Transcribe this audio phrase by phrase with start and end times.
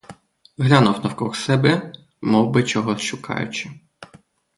[0.57, 3.69] Глянув навкруг себе, мовби чогось шукаючи.